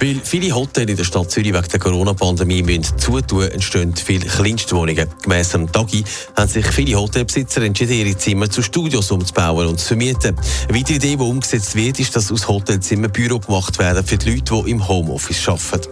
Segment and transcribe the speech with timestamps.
[0.00, 5.08] Weil viele Hotels in der Stadt Zürich wegen der Corona-Pandemie müssen zutun, entstehen viele Kleinstwohnungen.
[5.22, 6.04] Gemäss dem Tagi
[6.36, 10.36] haben sich viele Hotelbesitzer entschieden, ihre Zimmer zu Studios umzubauen und zu vermieten.
[10.68, 14.30] Eine weitere Idee, die umgesetzt wird, ist, dass aus Hotelzimmer Büro gemacht werden für die
[14.30, 15.88] Leute, die im Homeoffice arbeiten.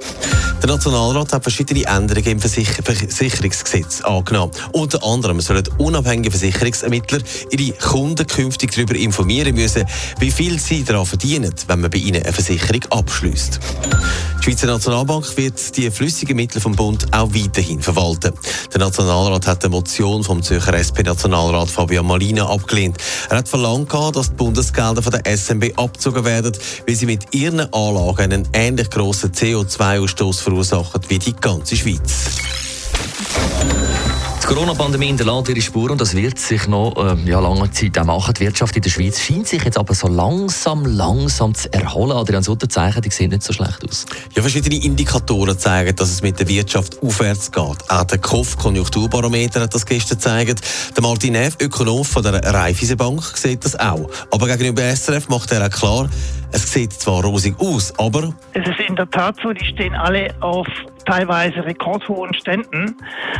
[0.62, 4.52] Der Nationalrat hat verschiedene Änderungen im Versicher Versicherungsgesetz angenommen.
[4.73, 7.19] Unter anderem sollen unabhängige Versicherungsermittler
[7.51, 9.84] ihre Kunden künftig darüber informieren müssen,
[10.21, 13.60] wie viel sie daran verdienen, wenn man bei ihnen eine Versicherung abschließt.
[14.38, 18.32] Die Schweizer Nationalbank wird die flüssigen Mittel vom Bund auch weiterhin verwalten.
[18.73, 22.96] Der Nationalrat hat eine Motion vom Zürcher SP-Nationalrat Fabian Malina abgelehnt.
[23.30, 26.52] Er hat verlangt, dass die Bundesgelder von der SMB abgezogen werden,
[26.87, 32.62] weil sie mit ihren Anlagen einen ähnlich grossen CO2-Ausstoß verursachen wie die ganze Schweiz.
[34.52, 38.04] Die Corona-Pandemie hinterlässt ihre Spuren und das wird sich noch äh, ja, lange Zeit auch
[38.04, 38.34] machen.
[38.34, 42.12] Die Wirtschaft in der Schweiz scheint sich jetzt aber so langsam, langsam zu erholen.
[42.12, 44.04] Adrian Sutter Zeichen, die sehen nicht so schlecht aus.
[44.36, 47.64] Ja, verschiedene Indikatoren zeigen, dass es mit der Wirtschaft aufwärts geht.
[47.64, 50.60] Auch der KOF-Konjunkturbarometer hat das gestern gezeigt.
[50.95, 54.06] Der Martin Neff, Ökonom von der Raiffeisenbank, sieht das auch.
[54.30, 56.10] Aber gegenüber SRF macht er auch klar,
[56.50, 58.34] es sieht zwar rosig aus, aber...
[58.52, 60.66] Es ist in der Tat so, die stehen alle auf
[61.04, 62.96] teilweise rekordhohen Ständen,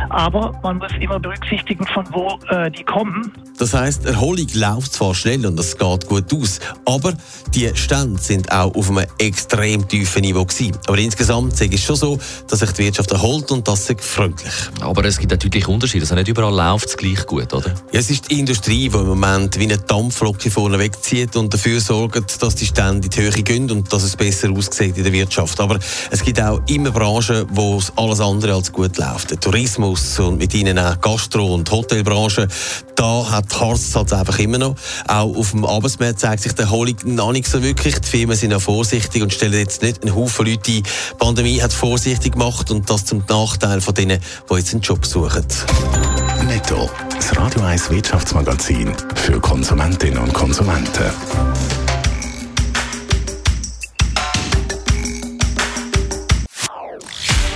[0.09, 3.31] aber man muss immer berücksichtigen, von wo äh, die kommen.
[3.57, 7.13] Das heißt, Erholung läuft zwar schnell und es geht gut aus, aber
[7.53, 10.77] die Stände sind auch auf einem extrem tiefen Niveau gewesen.
[10.87, 12.19] Aber insgesamt ist es schon so,
[12.49, 14.53] dass sich die Wirtschaft erholt und das ist freundlich.
[14.81, 16.03] Aber es gibt natürlich Unterschiede.
[16.03, 17.69] Also nicht überall läuft es gleich gut, oder?
[17.91, 21.79] Ja, es ist die Industrie, die im Moment wie eine Dampflocke vorne wegzieht und dafür
[21.79, 25.13] sorgt, dass die Stände in die Höhe gehen und dass es besser aussieht in der
[25.13, 25.59] Wirtschaft.
[25.59, 25.79] Aber
[26.09, 29.31] es gibt auch immer Branchen, wo alles andere als gut läuft.
[29.31, 32.47] Der Tourismus und mit ihnen auch Gastro- und Hotelbranche,
[32.95, 34.75] da hat Harz halt einfach immer noch.
[35.07, 37.99] Auch auf dem Arbeitsmarkt zeigt sich die Erholung noch nicht so wirklich.
[37.99, 40.61] Die Firmen sind ja vorsichtig und stellen jetzt nicht einen Haufen Leute.
[40.63, 40.83] Die
[41.17, 45.45] Pandemie hat vorsichtig gemacht und das zum Nachteil von denen, die jetzt einen Job suchen.
[46.47, 51.52] Netto, das Radio 1 Wirtschaftsmagazin für Konsumentinnen und Konsumenten.